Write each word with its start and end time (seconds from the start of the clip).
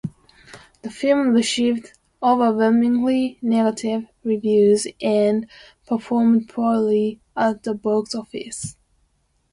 The 0.81 0.89
film 0.89 1.27
received 1.27 1.91
overwhelmingly 2.23 3.37
negative 3.43 4.05
reviews 4.23 4.87
and 4.99 5.47
performed 5.85 6.49
poorly 6.49 7.21
at 7.37 7.61
the 7.61 7.75
box 7.75 8.15
office. 8.15 8.77